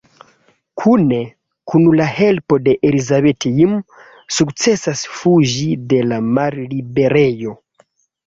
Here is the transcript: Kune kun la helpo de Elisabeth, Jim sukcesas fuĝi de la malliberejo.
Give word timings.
Kune 0.83 1.17
kun 1.73 1.83
la 1.99 2.05
helpo 2.19 2.57
de 2.67 2.73
Elisabeth, 2.89 3.45
Jim 3.59 3.75
sukcesas 4.39 5.05
fuĝi 5.19 5.67
de 5.93 6.01
la 6.13 6.19
malliberejo. 6.39 7.55